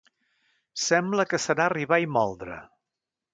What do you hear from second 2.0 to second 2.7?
i moldre.